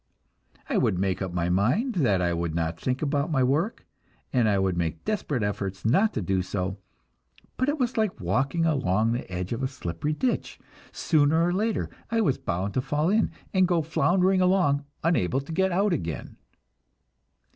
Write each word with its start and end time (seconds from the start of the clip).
I 0.67 0.79
would 0.79 0.97
make 0.97 1.21
up 1.21 1.31
my 1.31 1.47
mind 1.51 1.93
that 1.97 2.23
I 2.23 2.33
would 2.33 2.55
not 2.55 2.79
think 2.79 3.03
about 3.03 3.29
my 3.29 3.43
work, 3.43 3.85
and 4.33 4.63
would 4.63 4.75
make 4.75 5.05
desperate 5.05 5.43
efforts 5.43 5.85
not 5.85 6.11
to 6.15 6.23
do 6.23 6.41
so; 6.41 6.79
but 7.55 7.69
it 7.69 7.77
was 7.77 7.97
like 7.97 8.19
walking 8.19 8.65
along 8.65 9.11
the 9.11 9.31
edge 9.31 9.53
of 9.53 9.61
a 9.61 9.67
slippery 9.67 10.13
ditch 10.13 10.59
sooner 10.91 11.43
or 11.45 11.53
later 11.53 11.87
I 12.09 12.19
was 12.19 12.39
bound 12.39 12.73
to 12.73 12.81
fall 12.81 13.09
in, 13.09 13.29
and 13.53 13.67
go 13.67 13.83
floundering 13.83 14.41
along, 14.41 14.85
unable 15.03 15.39
to 15.39 15.51
get 15.51 15.71
out 15.71 15.93
again! 15.93 16.37